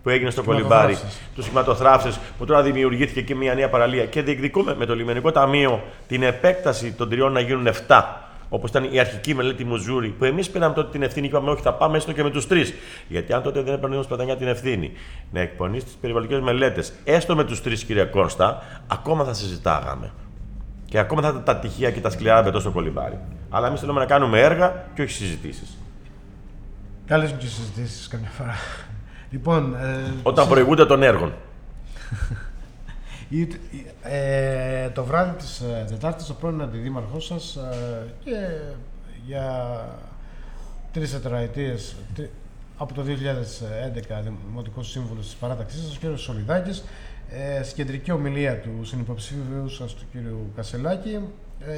[0.08, 1.32] που έγινε στο Κολυμπάρι, Σχηματοθράψεις.
[1.36, 5.84] του σχηματοθράψει, που τώρα δημιουργήθηκε και μια νέα παραλία και διεκδικούμε με το Λιμενικό Ταμείο
[6.08, 8.04] την επέκταση των τριών να γίνουν 7.
[8.50, 11.62] Όπως ήταν η αρχική μελέτη Μουζούρη, που εμείς πήραμε τότε την ευθύνη και είπαμε: Όχι,
[11.62, 12.74] θα πάμε έστω και με τους τρεις.
[13.08, 14.91] Γιατί αν τότε δεν έπαιρνε ο Σπατανιά την ευθύνη
[15.32, 20.12] να εκπονήσει τις περιβαλλοντικές μελέτες, έστω με τους τρεις, κύριε Κόνστα, ακόμα θα συζητάγαμε.
[20.86, 23.20] Και ακόμα θα ήταν τα τυχεία και τα σκληρά με τόσο κολυμπάρι.
[23.50, 25.78] Αλλά εμείς θέλουμε να κάνουμε έργα και όχι συζητήσεις.
[27.08, 28.56] Καλές μου και συζητήσεις καμιά φορά.
[29.32, 31.34] Λοιπόν, ε, Όταν προηγούνται των έργων.
[33.30, 38.36] η- η- ε, το βράδυ της ε, Δετάρτης ο πρώην αντιδήμαρχός σας ε, και
[39.26, 39.78] για
[40.94, 42.30] τρεις τετραετίες τρι-
[42.78, 46.18] από το 2011 Δημοτικός Σύμβουλος της παράταξής σας, ο κ.
[46.18, 46.84] Σολιδάκης,
[47.30, 50.16] ε, στην κεντρική ομιλία του συνυποψήφιου σας του κ.
[50.56, 51.20] Κασελάκη,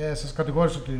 [0.09, 0.91] ε, σας κατηγόρησε ότι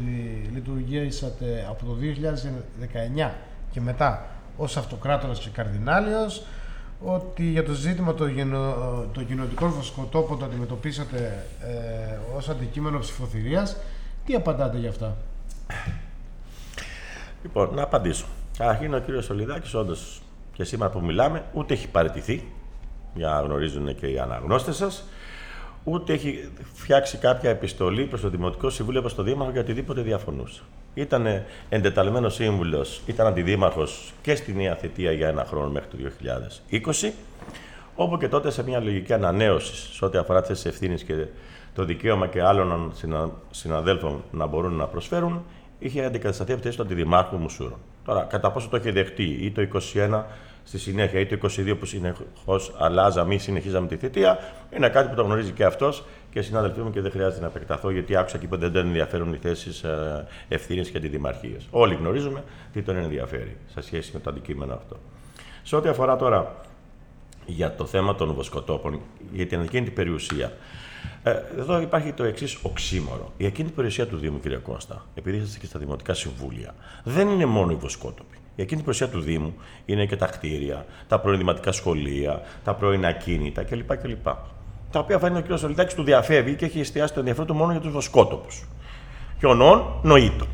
[0.53, 3.31] λειτουργήσατε από το 2019
[3.71, 4.25] και μετά
[4.59, 6.43] ως αυτοκράτορας και καρδινάλιος,
[7.05, 8.75] ότι για το ζήτημα των γενο,
[9.13, 13.77] των κοινωτικών βοσκοτόπων το αντιμετωπίσατε ε, ως αντικείμενο ψηφοθυρίας.
[14.25, 15.17] Τι απαντάτε γι' αυτά;
[17.43, 18.25] Λοιπόν, να απαντήσω.
[18.57, 20.21] Καταρχήν, ο κύριος Σολιδάκη, όντως
[20.53, 22.51] και σήμερα που μιλάμε, ούτε έχει παραιτηθεί,
[23.13, 25.03] για να γνωρίζουν και οι αναγνώστες σας,
[25.83, 30.61] ούτε έχει φτιάξει κάποια επιστολή προς το Δημοτικό Συμβούλιο, προς το Δήμαρχο για οτιδήποτε διαφωνούσε.
[30.99, 35.97] Ήταν εντεταλμένος σύμβουλος, ήταν αντιδήμαρχος και στη Νέα Θητεία για ένα χρόνο μέχρι το
[36.71, 37.11] 2020,
[37.95, 41.25] όπου και τότε σε μια λογική ανανέωση σε ό,τι αφορά τις ευθύνες και
[41.75, 45.43] το δικαίωμα και άλλων συνα- συναδέλφων να μπορούν να προσφέρουν,
[45.79, 47.77] είχε αντικατασταθεί από τη θέση του Αντιδημάρχου Μουσούρων.
[48.05, 50.23] Τώρα, κατά πόσο το έχει δεχτεί ή το 21
[50.63, 54.39] στη συνέχεια ή το 22 που συνεχώς αλλάζαμε ή συνεχίζαμε τη θητεία,
[54.75, 57.47] είναι κάτι που το γνωρίζει και αυτός και οι συνάδελφοί μου και δεν χρειάζεται να
[57.47, 59.85] επεκταθώ γιατί άκουσα και που δεν τον ενδιαφέρουν οι θέσεις
[60.47, 61.57] ευθύνης και αντιδημαρχίε.
[61.69, 64.97] Όλοι γνωρίζουμε τι τον ενδιαφέρει σε σχέση με το αντικείμενο αυτό.
[65.63, 66.55] Σε ό,τι αφορά τώρα
[67.45, 68.99] για το θέμα των βοσκοτόπων,
[69.33, 70.51] για την ακίνητη περιουσία.
[71.23, 73.31] Ε, εδώ υπάρχει το εξής οξύμορο.
[73.37, 77.45] Η ακίνητη περιουσία του Δήμου, κύριε Κώστα, επειδή είσαστε και στα δημοτικά συμβούλια, δεν είναι
[77.45, 78.37] μόνο οι βοσκότοποι.
[78.55, 79.53] Η ακίνητη περιουσία του Δήμου
[79.85, 83.97] είναι και τα κτίρια, τα πρώην δημοτικά σχολεία, τα πρώην ακίνητα κλπ.
[83.97, 84.27] κλπ.
[84.91, 85.59] Τα οποία φαίνεται ο κ.
[85.59, 88.67] Σολιτάκη του διαφεύγει και έχει εστιάσει το ενδιαφέρον του μόνο για τους βοσκότοπους.
[89.39, 90.45] Χιονών, νοήτο.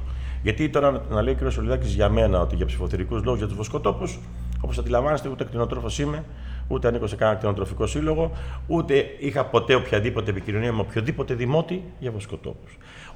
[0.44, 1.52] Γιατί τώρα να λέει ο κ.
[1.52, 4.14] Σολιδάκη για μένα ότι για ψηφοθερικού λόγους για τους βοσκοτόπου,
[4.62, 6.24] όπως αντιλαμβάνεστε, ούτε κτηνοτρόφος είμαι,
[6.68, 8.32] ούτε ανήκω σε κανένα κτηνοτροφικό σύλλογο,
[8.68, 12.68] ούτε είχα ποτέ οποιαδήποτε επικοινωνία με οποιοδήποτε δημότη για βοσκοτόπου.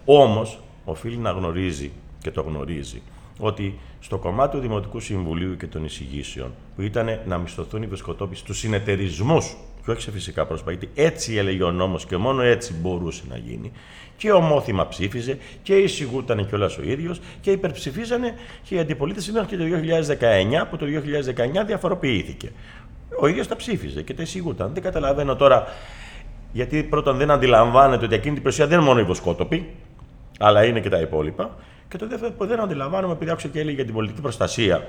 [0.06, 3.02] Όμως, οφείλει να γνωρίζει και το γνωρίζει
[3.40, 8.36] ότι στο κομμάτι του Δημοτικού Συμβουλίου και των εισηγήσεων, που ήταν να μισθωθούν οι βοσκοτόποι
[8.36, 9.56] στους συνεταιρισμούς
[9.86, 13.38] και όχι σε φυσικά πρόσωπα, γιατί έτσι έλεγε ο νόμος και μόνο έτσι μπορούσε να
[13.38, 13.72] γίνει.
[14.18, 19.58] Και ομόθυμα ψήφιζε και εισηγούταν κιόλας ο ίδιος και υπερψηφίζανε και η αντιπολίτευση μέχρι και
[19.58, 20.86] το 2019, που το
[21.62, 22.52] 2019 διαφοροποιήθηκε.
[23.20, 24.74] Ο ίδιος τα ψήφιζε και τα εισηγούταν.
[24.74, 25.68] Δεν καταλαβαίνω τώρα
[26.52, 29.70] γιατί πρώτον δεν αντιλαμβάνεται ότι εκείνη την περιουσία δεν είναι μόνο οι βοσκότοποι,
[30.40, 31.56] αλλά είναι και τα υπόλοιπα.
[31.88, 34.88] Και το δεύτερο που δεν αντιλαμβάνομαι, επειδή άκουσα και έλεγε για την πολιτική προστασία,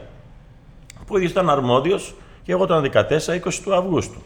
[0.96, 4.20] που ο ίδιος ήταν αρμόδιος και εγώ τον αντικατέσα 20 του Αυγούστου.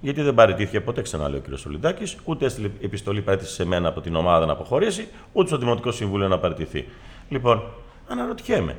[0.00, 1.58] Γιατί δεν παραιτήθηκε ποτέ, ξαναλέω ο κ.
[1.58, 5.90] Σολυντάκης, ούτε έστειλε επιστολή παρέτηση σε μένα από την ομάδα να αποχωρήσει, ούτε στο Δημοτικό
[5.90, 6.88] Συμβούλιο να παραιτηθεί.
[7.28, 7.62] Λοιπόν,
[8.08, 8.76] αναρωτιέμαι.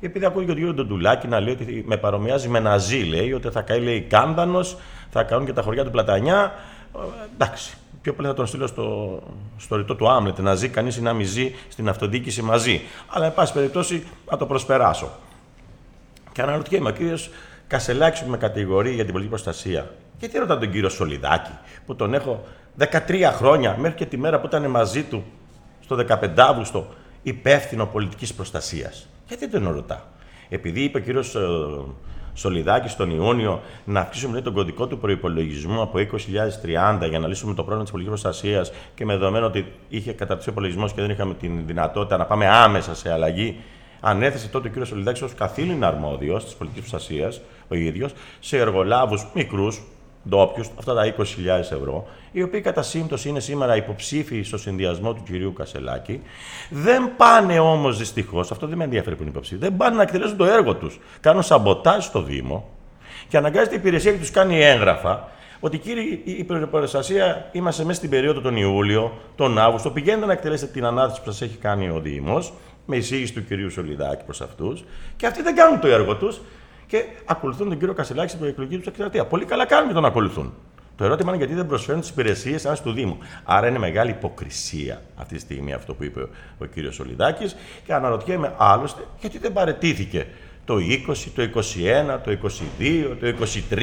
[0.00, 3.48] Επειδή ακούω και τον κύριο Ντοντουλάκη να λέει ότι με παρομοιάζει με Ναζί, λέει ότι
[3.48, 4.60] θα καεί λέει Κάνδανο,
[5.10, 6.52] θα κάνουν και τα χωριά του Πλατανιά.
[6.94, 6.98] Ε,
[7.34, 7.76] εντάξει.
[8.02, 9.18] Πιο πολύ θα τον στείλω στο,
[9.56, 12.80] στο ρητό του Άμλετ να ζει κανείς ή να μην ζει στην αυτοδιοίκηση μαζί.
[13.08, 15.10] Αλλά, εν πάση περιπτώσει, να το προσπεράσω.
[16.32, 17.30] Και αναρωτιέμαι, ο κύριος
[17.66, 21.50] Κασελάκης που με κατηγορεί για την πολιτική προστασία, γιατί ρωτά τον κύριο Σολιδάκη,
[21.86, 22.44] που τον έχω
[22.78, 25.24] 13 χρόνια, μέχρι και τη μέρα που ήταν μαζί του,
[25.80, 26.86] στο 15 Αύγουστο,
[27.22, 29.08] υπεύθυνο πολιτικής προστασίας.
[29.28, 30.06] Γιατί δεν τον ρωτά.
[30.48, 31.36] Επειδή είπε ο κύριος
[32.34, 37.54] Σολιδάκης τον Ιούνιο να αυξήσουμε λέει, τον κωδικό του προπολογισμού από 20.030 για να λύσουμε
[37.54, 41.10] το πρόβλημα της πολιτικής προστασίας και με δεδομένο ότι είχε καταρτήσει ο υπολογισμός και δεν
[41.10, 43.60] είχαμε την δυνατότητα να πάμε άμεσα σε αλλαγή,
[44.00, 44.86] ανέθεσε τότε ο κ.
[44.86, 49.82] Σολιδάκης ως καθήλυνα αρμόδιος της πολιτικής προστασίας, ο ίδιος, σε εργολάβους μικρούς,
[50.28, 51.22] ντόπιου, αυτά τα 20.000
[51.58, 56.22] ευρώ, οι οποίοι κατά σύμπτωση είναι σήμερα υποψήφιοι στο συνδυασμό του κυρίου Κασελάκη,
[56.70, 60.36] δεν πάνε όμως δυστυχώς, αυτό δεν με ενδιαφέρει που είναι υποψήφιοι, δεν πάνε να εκτελέσουν
[60.36, 61.00] το έργο τους.
[61.20, 62.68] Κάνουν σαμποτάζ στο Δήμο
[63.28, 65.28] και αναγκάζεται η υπηρεσία και τους κάνει έγγραφα
[65.60, 70.72] ότι κύριε, η προστασία είμαστε μέσα στην περίοδο τον Ιούλιο, τον Αύγουστο, πηγαίνετε να εκτελέσετε
[70.72, 72.52] την ανάθεση που σας έχει κάνει ο Δήμος,
[72.86, 74.84] με εισήγηση του κυρίου Σολιδάκη προς αυτούς,
[75.16, 76.40] και αυτοί δεν κάνουν το έργο τους
[76.90, 79.26] και ακολουθούν τον κύριο Κασελάκη στην προεκλογική τους εκστρατεία.
[79.26, 80.54] Πολύ καλά κάνουν και τον ακολουθούν.
[80.96, 83.18] Το ερώτημα είναι γιατί δεν προσφέρουν τις υπηρεσίες σαν του Δήμου.
[83.44, 86.20] Άρα είναι μεγάλη υποκρισία αυτή τη στιγμή αυτό που είπε
[86.58, 87.44] ο κύριος Σολιδάκη
[87.86, 90.26] και αναρωτιέμαι άλλωστε γιατί δεν παρετήθηκε
[90.64, 90.76] το
[91.08, 92.38] 20, το 21, το
[92.80, 93.82] 22, το 23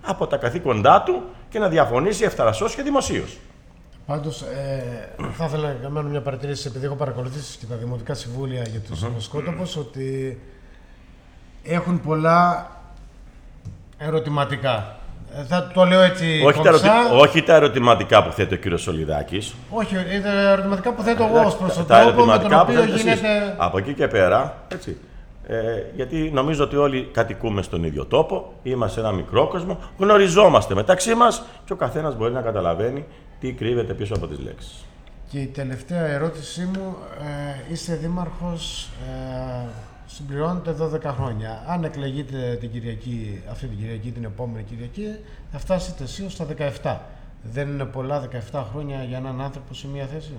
[0.00, 3.38] από τα καθήκοντά του και να διαφωνήσει ευθαρασώς και δημοσίως.
[4.06, 8.62] Πάντως, ε, θα ήθελα να κάνω μια παρατηρήση, επειδή έχω παρακολουθήσει και τα δημοτικά συμβούλια
[8.62, 10.38] για τους mm ότι
[11.62, 12.70] έχουν πολλά
[13.98, 14.94] ερωτηματικά.
[15.36, 16.92] Ε, Θα το λέω έτσι Όχι τα, κομψά.
[17.06, 17.22] ερωτη...
[17.28, 19.52] όχι τα ερωτηματικά που θέτει ο κύριος Σολιδάκη.
[19.70, 22.70] Όχι, είναι ερωτηματικά που θέτω εγώ ως προς τον τα τρόπο με τον ερωτηματικά που
[22.70, 23.20] οποίο θέτετε εσείς.
[23.20, 23.54] γίνεται.
[23.58, 24.96] Από εκεί και πέρα, έτσι.
[25.46, 25.56] Ε,
[25.94, 31.42] γιατί νομίζω ότι όλοι κατοικούμε στον ίδιο τόπο, είμαστε ένα μικρό κόσμο, γνωριζόμαστε μεταξύ μας
[31.64, 33.04] και ο καθένας μπορεί να καταλαβαίνει
[33.40, 34.84] τι κρύβεται πίσω από τις λέξεις.
[35.30, 36.96] Και η τελευταία ερώτησή μου,
[37.68, 39.64] ε, είστε δήμαρχος, ε,
[40.14, 41.64] συμπληρώνετε 12 χρόνια.
[41.66, 45.06] Αν εκλεγείτε την Κυριακή, αυτή την Κυριακή, την επόμενη Κυριακή,
[45.52, 46.46] θα φτάσετε εσύ ως τα
[46.82, 46.96] 17.
[47.42, 50.32] Δεν είναι πολλά 17 χρόνια για έναν άνθρωπο σε μια θέση;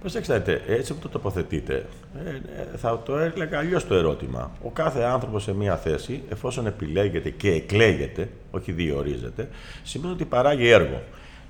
[0.00, 1.86] Προσέξτε, έτσι που το τοποθετείτε,
[2.26, 4.50] ε, ε, θα το έλεγα αλλιώς το ερώτημα.
[4.62, 9.48] Ο κάθε άνθρωπος σε μία θέση, εφόσον επιλέγεται και εκλέγεται, όχι διορίζεται,
[9.82, 11.02] σημαίνει ότι παράγει έργο.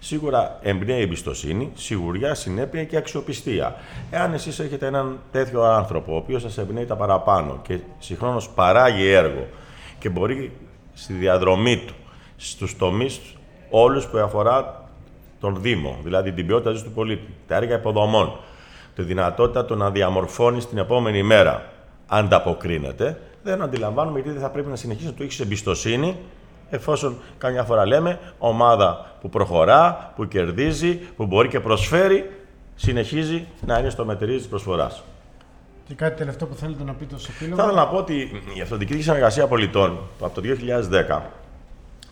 [0.05, 3.77] Σίγουρα εμπνέει εμπιστοσύνη, σιγουριά, συνέπεια και αξιοπιστία.
[4.11, 9.09] Εάν εσείς έχετε έναν τέτοιο άνθρωπο, ο οποίος σας εμπνέει τα παραπάνω και συγχρόνως παράγει
[9.09, 9.47] έργο
[9.99, 10.53] και μπορεί
[10.95, 11.95] στη διαδρομή του,
[12.37, 13.21] στους τομείς
[13.71, 14.89] όλους που αφορά
[15.41, 18.39] τον Δήμο, δηλαδή την ποιότητα ζωής του πολίτη, τα έργα υποδομών,
[18.95, 21.73] τη δυνατότητα του να διαμορφώνει την επόμενη μέρα,
[22.07, 26.17] ανταποκρίνεται, δεν αντιλαμβάνομαι γιατί δεν θα πρέπει να συνεχίσει να του έχεις εμπιστοσύνη,
[26.73, 32.31] εφόσον καμιά φορά λέμε ομάδα που προχωρά, που κερδίζει, που μπορεί και προσφέρει,
[32.75, 35.03] συνεχίζει να είναι στο μετερίζει της προσφοράς.
[35.89, 38.61] Και κάτι τελευταίο που θέλετε να πείτε ως επίλογο; Θα ήθελα να πω ότι η
[38.61, 41.21] Αυτοδιοικητική Συνεργασία Πολιτών από το 2010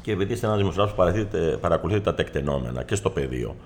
[0.03, 3.57] και επειδή είστε ένας δημοσιογράφος που παρακολουθείτε- παρακολουθείτε τα τεκτενόμενα και στο πεδίο,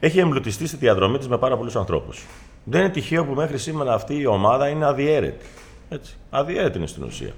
[0.00, 2.26] έχει εμπλουτιστεί στη διαδρομή της με πάρα πολλούς ανθρώπους.
[2.64, 5.46] Δεν είναι τυχαίο που μέχρι σήμερα αυτή η ομάδα είναι αδιέρετη.
[5.88, 6.16] Έτσι.
[6.30, 7.32] Αδιέρετη είναι στην ουσία.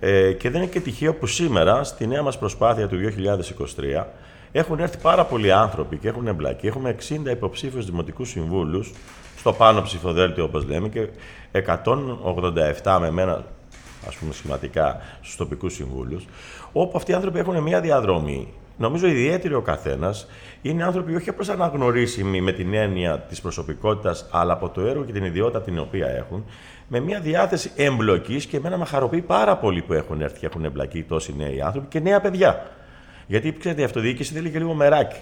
[0.00, 4.06] Ε, και δεν είναι και τυχαίο που σήμερα, στη νέα μας προσπάθεια του 2023,
[4.52, 6.66] έχουν έρθει πάρα πολλοί άνθρωποι και έχουν εμπλακεί.
[6.66, 8.92] Έχουμε 60 υποψήφιους δημοτικούς συμβούλους
[9.36, 11.08] στο πάνω ψηφοδέλτιο, όπως λέμε, και
[12.82, 13.44] 187 με μένα,
[14.06, 16.26] ας πούμε, σχηματικά στους τοπικούς συμβούλους,
[16.72, 18.52] όπου αυτοί οι άνθρωποι έχουν μια διαδρομή.
[18.78, 20.26] Νομίζω ιδιαίτερη ο καθένας.
[20.62, 25.12] Είναι άνθρωποι όχι απλώς αναγνωρίσιμοι με την έννοια της προσωπικότητας, αλλά από το έργο και
[25.12, 26.44] την ιδιότητα την οποία έχουν,
[26.88, 30.64] με μια διάθεση εμπλοκής και εμένα με χαροποιεί πάρα πολύ που έχουν έρθει και έχουν
[30.64, 32.70] εμπλακεί τόσοι νέοι άνθρωποι και νέα παιδιά.
[33.26, 35.20] Γιατί ξέρετε, η αυτοδιοίκηση θέλει και λίγο μεράκι.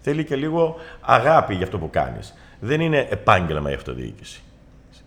[0.00, 2.34] Θέλει και λίγο αγάπη για αυτό που κάνεις.
[2.60, 4.42] Δεν είναι επάγγελμα η αυτοδιοίκηση.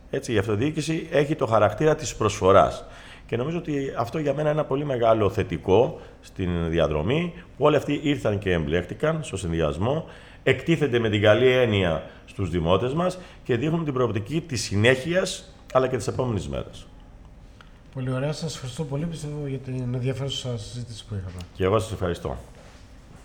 [0.09, 2.85] Έτσι, η αυτοδιοίκηση έχει το χαρακτήρα της προσφοράς.
[3.25, 7.75] Και νομίζω ότι αυτό για μένα είναι ένα πολύ μεγάλο θετικό στην διαδρομή, που όλοι
[7.75, 10.05] αυτοί ήρθαν και εμπλέκτηκαν στο συνδυασμό,
[10.43, 15.87] εκτίθενται με την καλή έννοια στους δημότες μας και δείχνουν την προοπτική της συνέχειας, αλλά
[15.87, 16.85] και της επόμενης μέρας.
[17.93, 18.33] Πολύ ωραία.
[18.33, 21.41] Σας ευχαριστώ πολύ πιστεύω για την ενδιαφέρουσα συζήτηση που είχαμε.
[21.53, 22.37] Και εγώ σας ευχαριστώ.